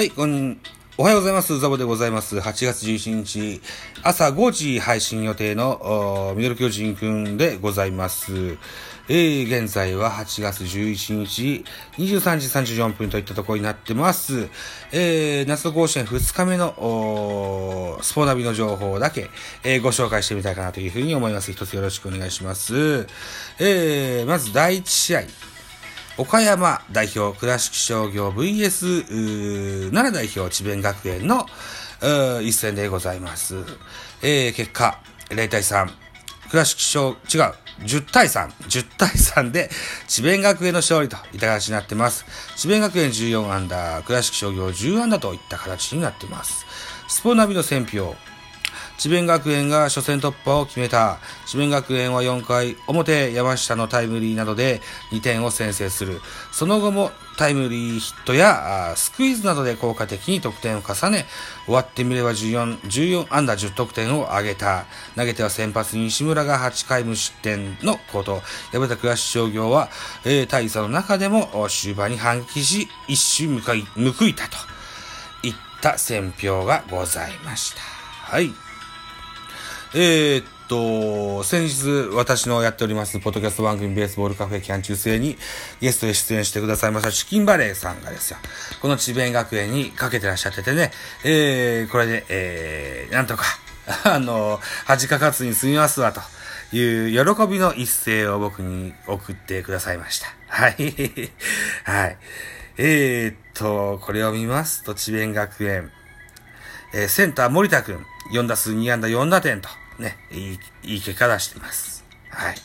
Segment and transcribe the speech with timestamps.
[0.00, 0.58] はい、こん、
[0.96, 1.60] おはようございます。
[1.60, 2.38] ザボでございます。
[2.38, 3.60] 8月11日、
[4.02, 8.56] 朝5時配信予定の、ミドル巨人くんでございます。
[9.10, 11.66] えー、現在は8月11日、
[11.98, 14.48] 23時34分といったところになってます。
[14.90, 19.28] えー、夏の甲子園2日目の、スポナビの情報だけ、
[19.64, 21.52] えーご紹介してみたいかなというふうに思います。
[21.52, 23.06] 一つよろしくお願いします。
[23.58, 25.49] えー、まず第1試合。
[26.18, 31.46] 岡山代表倉敷商業 VS 奈良代表智弁学園の
[32.42, 33.56] 一戦でございます。
[34.22, 35.88] えー、結果、0対3。
[36.50, 37.16] 倉敷商、違う、
[37.84, 38.48] 10対3。
[38.48, 39.70] 10対3で
[40.08, 42.26] 智弁学園の勝利といった形になってます。
[42.56, 46.66] 智弁学園14アンダー、倉敷商業10アンダーといった形になってます。
[47.08, 48.14] スポナビの選票。
[49.00, 51.20] 智弁学園が初戦突破を決めた。
[51.46, 56.20] 智弁学園は4回表山下のタイムリーなどで2点を先制する。
[56.52, 61.24] その後もタイムリーヒットやスクイズなどで効果的に得点を重ね、
[61.64, 64.84] 終わってみれば14、14安打10得点を挙げた。
[65.16, 68.42] 投げては先発西村が8回無失点のこと。
[68.70, 69.88] 敗れた倉敷商業は、
[70.26, 74.58] えー大差の中でも終盤に反撃し、一瞬向かい、報いたと
[75.42, 77.80] いった選評がございました。
[77.80, 78.69] はい。
[79.92, 85.36] えーっと、先日私のやっております、ポッドキャスト番組ベースボールカフェキャン中世に
[85.80, 88.38] ゲストで出演してくださいましたチキンバレーさんがですよ、
[88.80, 90.92] この智弁学園にかけてらっしゃっててね、
[91.24, 93.42] えー、これで、えー、なんとか、
[94.04, 96.20] あの、恥かかずに済みますわ、と
[96.76, 100.28] いう喜びの一声を僕に送ってくださいました。
[100.46, 100.72] はい。
[101.82, 102.16] はい。
[102.78, 105.90] えー、っと、これを見ますと、智弁学園、
[106.92, 110.58] えーセンター森田くん、4打数2安打4打点と、ね、いい、
[110.94, 112.04] いい結果出してます。
[112.30, 112.56] はい。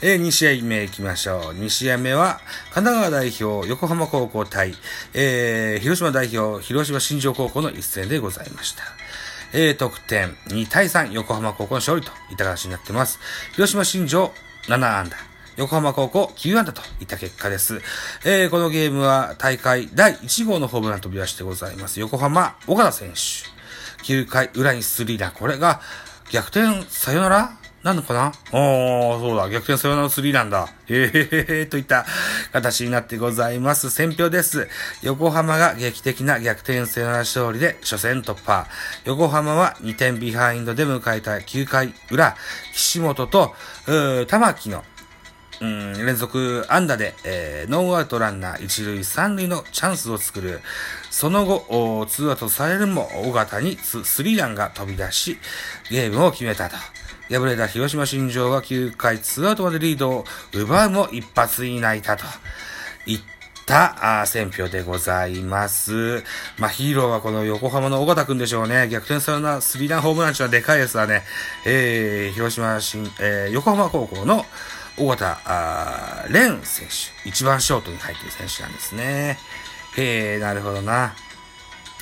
[0.00, 1.40] えー、2試合目行きましょう。
[1.54, 2.40] 2試合目は、
[2.72, 4.74] 神奈川代表、横浜高校対、
[5.12, 8.84] えー、広島代表、広島新庄高校の一戦でございました。
[9.52, 13.18] えー、得点、2対3、横浜高校の勝利といった形になってます。
[13.54, 14.32] 広島新庄、
[14.68, 15.16] 7安打。
[15.58, 17.80] 横浜高校9安打といった結果です。
[18.24, 21.98] えー、このゲームは大会第1号のホームラン飛び出してございます。
[21.98, 23.16] 横浜、岡田選手。
[24.04, 25.32] 9回裏にスリーラン。
[25.32, 25.80] これが
[26.30, 28.32] 逆転サヨナラなのかな？
[28.52, 29.50] おー、そうだ。
[29.50, 30.68] 逆転サヨナラスリーランだ。
[30.86, 32.06] へへへといった
[32.52, 33.90] 形になってございます。
[33.90, 34.68] 選票です。
[35.02, 38.68] 横浜が劇的な逆転サヨナラ勝利で初戦突破。
[39.06, 42.36] 横浜は2点ビハインドで迎えた9回裏、
[42.74, 43.56] 岸本と、
[43.88, 44.84] うー玉木の
[45.60, 50.60] うん、連続安打で、えーノーアウトランナー一塁三塁のチャンスを作る。
[51.10, 55.38] その後、ツーアウトされるも、尾形にスリーランが飛び出し、
[55.90, 56.76] ゲームを決めたと。
[57.28, 60.24] 敗れた広島新庄は9回ツーアウトまでリードを
[60.54, 62.24] 奪うも一発以内だと。
[63.06, 63.20] いっ
[63.66, 66.22] た、あー選票でございます。
[66.58, 68.88] まあ、ヒーローはこの横浜の尾形くんでしょうね。
[68.88, 71.22] 逆転サヨナラスリーランホームランっていうのはでかいですわね。
[71.66, 74.46] えー、広島新、えー、横浜高校の
[74.98, 77.28] 尾形、あ蓮選手。
[77.28, 79.38] 一番ショートに入っている選手なんですね。
[79.96, 81.14] へえ、なるほどな。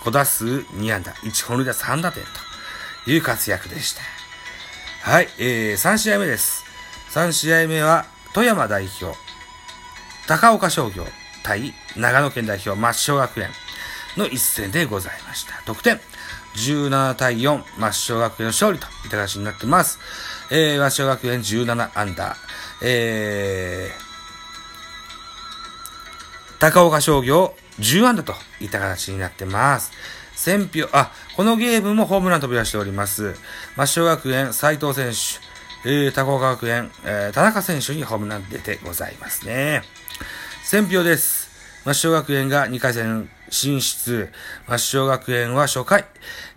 [0.00, 2.24] 5打数2安打、1本塁打3打点
[3.04, 4.02] という活躍でした。
[5.02, 6.64] はい、えー、3試合目です。
[7.10, 9.16] 3試合目は、富山代表、
[10.26, 11.04] 高岡商業
[11.42, 13.48] 対長野県代表、抹消学園
[14.16, 15.62] の一戦でございました。
[15.64, 16.00] 得点、
[16.54, 19.98] 17対4、抹消学園の勝利といった形になってます。
[20.50, 22.36] えー、抹消学園17アンダー、
[22.82, 23.90] えー、
[26.60, 29.92] 高岡商業10安打といった形になってます。
[30.34, 33.34] 選票、あ、このゲームもホームラン飛び出しております。
[33.76, 39.82] 抹消学園斉藤選手、えー、高岡学園、えー、田中選手にホームラン出てございますね。
[40.64, 41.50] 選票です。
[41.84, 44.30] 抹消学園が2回戦進出。
[44.66, 46.04] 抹消学園は初回、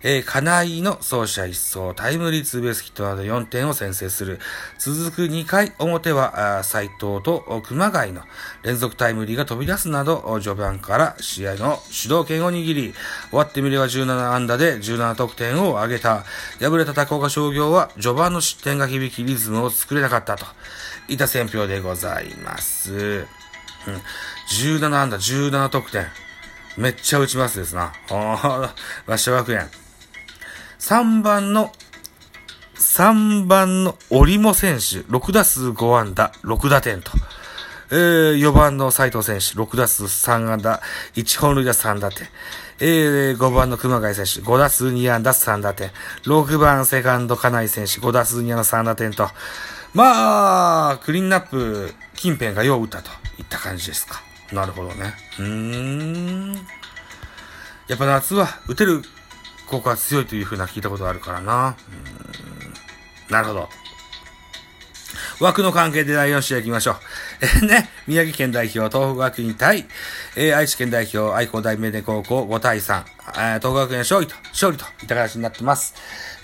[0.02, 4.38] えー、金井の走者一掃、タイムリーツーベースヒットなど4点を先制する。
[4.78, 8.22] 続く2回表は、あー斉藤と熊谷の
[8.62, 12.94] 連続タイムリーが飛び出すなど、序盤から試合の主導権を握り、
[13.30, 16.24] 終わってみれば17安打で17得点を挙げた。
[16.60, 20.46] 敗れた高岡商業は序盤の失点が響きリズムを作れなかったと
[21.08, 23.26] いた選票でございます。
[23.86, 24.00] うん、
[24.50, 26.23] 17安打、17得点。
[26.76, 27.92] めっちゃ打ちますですな。
[28.10, 28.74] ああ、
[29.06, 29.68] 抹消学園。
[30.80, 31.72] 3番の、
[32.76, 37.12] 3番の折茂選手、6打数5安打、6打点と。
[37.90, 40.80] えー、4番の斉藤選手、6打数3安打、
[41.14, 42.28] 1本塁打3打点。
[42.80, 45.90] えー、5番の熊谷選手、5打数2安打3打点。
[46.24, 49.30] 6番セカンド金井選手、5打数2安打3打点と。
[49.92, 54.22] まあ、クリーンナップ近辺がよう打ったといった感じですか。
[54.52, 55.14] なるほどね。
[55.38, 56.54] うーん。
[57.88, 59.02] やっぱ夏は打てる
[59.66, 61.76] 高校は強いというふうな聞いたことがあるからな。
[63.30, 63.68] なるほど。
[65.40, 66.96] 枠の関係で第4試合行きましょう。
[67.42, 69.86] えー、ね、宮城県代表、東北学院対、
[70.36, 75.94] えー、愛知県代表、愛工大名電高校5対3、えー、東北学園勝利と、勝利といった形になってます。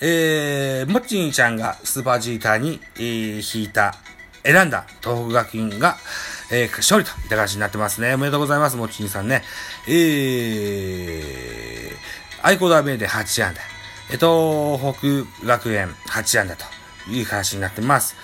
[0.00, 3.94] えー、もっちんちゃんがスーパージーターに、えー、引いた、
[4.42, 5.96] 選んだ東北学院が、
[6.52, 8.14] えー、勝利といった形になってますね。
[8.14, 9.42] おめでとうございます、もっちんさんね。
[9.86, 13.60] えー、愛工大名電8安打。
[14.12, 16.64] え東北学園8安打と
[17.08, 18.16] いう形になってます。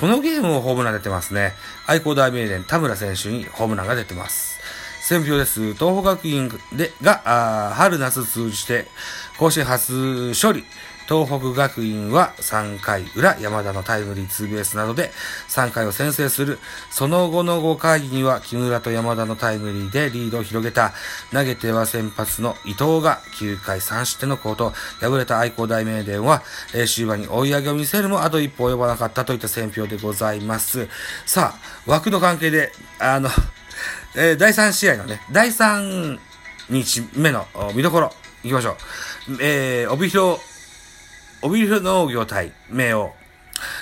[0.00, 1.52] このゲームをホームラン出てますね。
[1.86, 4.58] 愛工大名電田村選手にホームランが出てます。
[5.02, 5.74] 選票です。
[5.74, 8.86] 東北学院でが、春夏通じて
[9.38, 9.92] 甲子園初
[10.30, 10.64] 勝利。
[11.08, 15.10] 東北学院は3回裏、山田のタイムリーツーベースなどで
[15.48, 16.58] 3回を先制する。
[16.90, 20.92] その後の5回には木村と山田のタイムリーでリードを広げた。
[21.32, 24.72] 投げては先発の伊藤が9回3失点のコート。
[25.00, 26.42] 敗れた愛工大名電は、
[26.74, 30.88] え、終盤に追い上げを見せるもあと一歩及ばなかったといった選評でございます。
[31.26, 33.28] さあ、枠の関係で、あの、
[34.16, 36.18] えー、第3試合のね、第3
[36.68, 38.10] 日目の見どころ、
[38.42, 38.76] 行きましょ
[39.28, 39.38] う。
[39.40, 40.40] えー、帯広
[41.46, 43.12] 帯広農業対明王。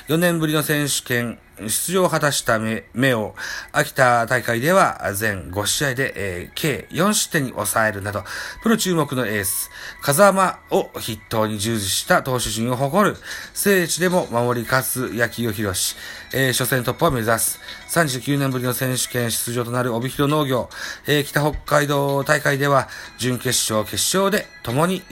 [0.09, 1.39] 4年ぶりの選手権
[1.69, 3.37] 出場を果たした目を、
[3.71, 8.25] 秋田大会では全5試合で、えー、計4失点に抑えるなど、
[8.63, 9.71] プロ注目のエース、
[10.03, 13.17] 風間を筆頭に従事した投手陣を誇る、
[13.55, 15.95] 聖地でも守り勝つ野球を披露し、
[16.35, 17.61] えー、初戦突破を目指す、
[17.91, 20.69] 39年ぶりの選手権出場となる帯広農業、
[21.07, 22.89] えー、北北海道大会では、
[23.19, 25.03] 準決勝、決勝で共に、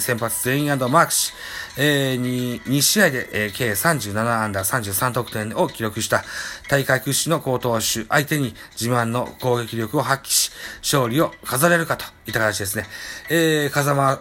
[0.00, 1.32] 先発全員アドマークし、
[1.78, 6.22] えー、2, 2試合で、えー、計37アンダー33得点を記録した
[6.68, 10.50] 大会屈指の高投手相手に自慢の攻撃力を発揮し、
[10.82, 12.86] 勝利を飾れるかといった形ですね。
[13.30, 14.20] えー、風間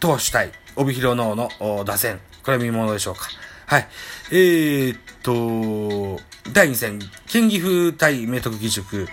[0.00, 1.50] 投手対帯広能の
[1.84, 3.28] 打線、これ見ものでしょうか。
[3.68, 3.88] はい。
[4.30, 6.22] えー、っと、
[6.54, 9.06] 第2戦、県岐阜対明徳義塾、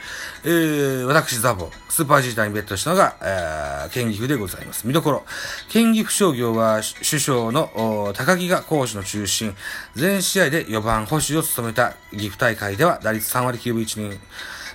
[0.46, 4.88] えー、私ザボ、スーパージーターにベットしたのが、えー、県岐阜でございます。
[4.88, 5.26] 見どころ、
[5.68, 9.54] 県岐阜商業は首相の高木が講師の中心、
[9.94, 14.18] 全試合で4番保守を務めた岐阜大会では打率3割9分1厘、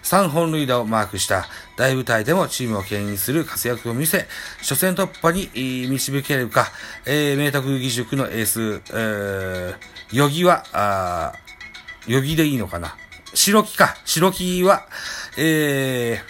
[0.02, 4.26] 3本塁打をマークした大舞台でもチームを牽引する活躍を見せ、
[4.58, 5.49] 初戦突破に
[5.88, 6.67] 導けるか、
[7.06, 9.76] えー、明徳義塾のエース、えー、
[10.12, 11.32] ヨギは、あ
[12.06, 12.97] ヨギでいいのかな
[13.35, 13.97] 白木か。
[14.05, 14.87] 白木は、
[15.37, 16.20] え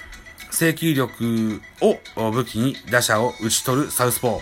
[0.51, 4.41] ー、制球力を武器に打者を打ち取るサウスポー。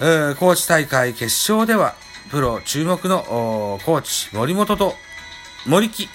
[0.00, 1.94] えー、高知大会決勝では、
[2.30, 4.94] プロ注目のコーチ森本と
[5.66, 6.08] 森木、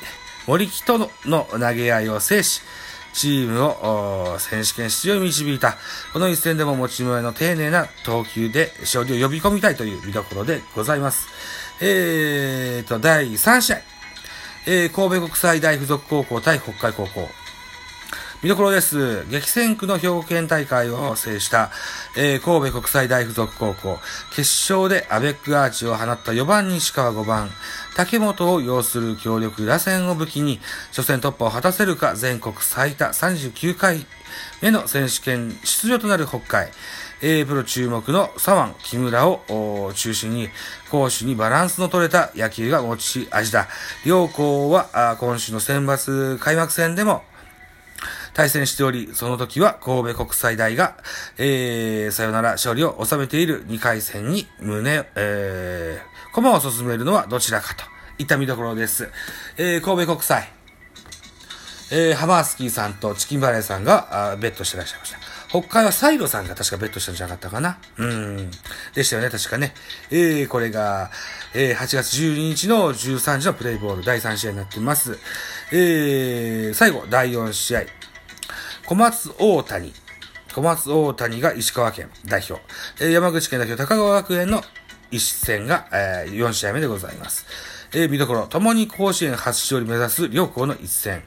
[0.47, 2.62] 森木との投げ合いを制し、
[3.13, 5.77] チームを選手権出場に導いた。
[6.13, 11.27] この一戦でも持ち前の丁寧な投球で勝利を呼び込みたいという見どころでございます。
[11.81, 13.81] えーと、第3試合。
[14.68, 17.27] えー、神戸国際大付属高校対北海高校。
[18.41, 19.25] 見どころです。
[19.25, 21.71] 激戦区の兵庫県大会を制した、
[22.15, 23.97] えー、神戸国際大附属高校。
[24.30, 27.50] 決勝でアベックアーチを放った4番西川5番、
[27.98, 34.05] 竹本を要する強力打線を武器に、初戦突破を果たせるか全国最多39回
[34.62, 36.69] 目の選手権出場となる北海。
[37.22, 40.48] えー、プロ注目の左腕、木村を中心に、
[40.89, 43.67] 攻守にバランスの取れた野球が持ち味だ。
[44.05, 47.24] 両校は今週の選抜開幕戦でも
[48.39, 50.96] 対戦しており、その時は神戸国際大が、
[51.38, 57.84] えー、さよなら勝利を収めている2回戦に胸、えー、駒を進めるのはどちらかと
[58.17, 59.10] いった見どころです。
[59.58, 60.48] えー、神戸国際、
[61.91, 65.19] えー、ハマースキーさんとチキンバレーさんが、あベットしてらっしゃいました。
[65.50, 67.77] 北海はサイドさんが確かベットしたんじゃなかったかな。
[67.98, 68.51] うん。
[68.96, 69.74] でしたよね、確かね。
[70.12, 71.12] えー、これが、
[71.53, 75.17] えー、8月12日の13時のプレイボール第3試合になっています。
[75.74, 77.99] えー、最後、第4試合。
[78.89, 79.93] 小松大谷。
[80.55, 82.60] 小松大谷が石川県代表。
[83.00, 84.63] え、山口県代表高川学園の
[85.12, 87.46] 一戦が、えー、4試合目でございます。
[87.93, 91.22] えー、見どころ、共に甲子園初勝利目指す両校の一戦。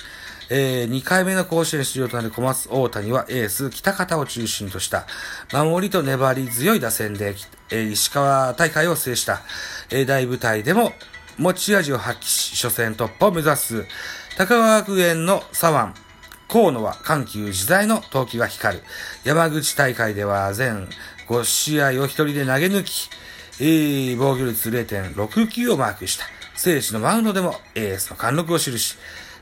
[0.50, 5.06] えー、2回目の甲子園出場となる小松大谷はエース北方を中心とした
[5.52, 7.36] 守りと粘り強い打線で、
[7.70, 9.40] えー、石川大会を制した、
[9.88, 10.90] えー、大舞台でも
[11.38, 13.84] 持ち味を発揮し初戦突破を目指す
[14.36, 16.11] 高川学園の左腕
[16.52, 18.84] 河野は緩急自在の投球が光る。
[19.24, 20.86] 山口大会では全
[21.26, 23.08] 5試合を一人で投げ抜き、
[23.58, 26.26] えー、防御率0.69をマークした。
[26.54, 28.98] 聖地のマウンドでもエースの貫禄を記し、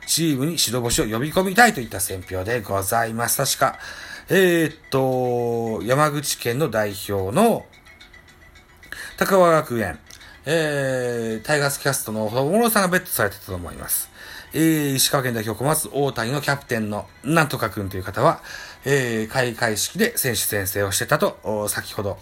[0.07, 3.39] チームに白星を呼び込みたいといった選評でございます。
[3.57, 3.81] 確か、
[4.29, 7.67] えー、っと、山口県の代表の、
[9.17, 9.99] 高川学園、
[10.47, 14.10] えー、タイガースキャストの小室さんがベットされてたと思います。
[14.53, 18.41] えー、石川県代表小松大谷のキャプテンのなんとかくんという方は、
[18.85, 22.19] えー、開会式で選手宣誓をしてたと、先ほど、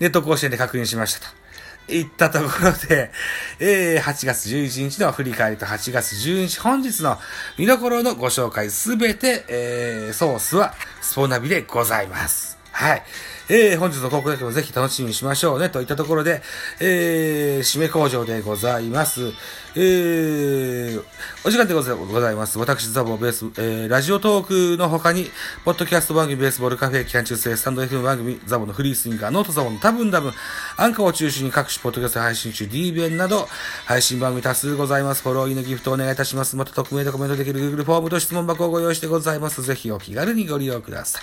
[0.00, 1.40] ネット甲子園で確認しましたと。
[1.88, 3.10] いったところで、
[3.58, 7.18] えー、8月11日の振り返りと8月12日本日の
[7.58, 12.59] 見どころのご紹介すべて、えー、ソースはスポナビでございます。
[12.72, 13.02] はい。
[13.52, 16.40] えー、本日の高校野球もぜひ楽しみにしましょうね、といったところで、
[16.80, 19.32] えー、締め工場でございます。
[19.74, 21.04] えー、
[21.44, 22.58] お時間でございます。
[22.60, 25.30] 私、ザボベース、えー、ラジオトークの他に、
[25.64, 30.32] ポッドキャスト番組ベースボールカフェ期間中世スタンド FM 番組ザボのフリースインガー、ノートザボの多分多分、
[30.76, 33.48] アンカーを中心に各種ポッドキャスト配信中、DBN など、
[33.84, 35.22] 配信番組多数ございます。
[35.22, 36.54] フォローインのギフトお願いいたします。
[36.54, 39.62] また匿名でコメントできる Google フォームと質問箱をご用意してございます。
[39.62, 41.22] ぜひお気軽にご利用ください。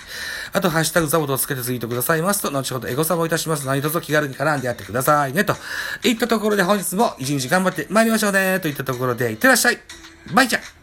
[0.54, 3.65] あと、ハッシュタグザボとつけてツイートくださいますと、後ほどエゴサもいたします。
[3.65, 5.44] 何卒気軽に絡んでやってくださいね。
[5.44, 5.56] と
[6.03, 8.60] いったところで本日も一日頑張って参りましょうね。
[8.60, 9.79] といったところで、いってらっしゃい。
[10.34, 10.76] バイちゃん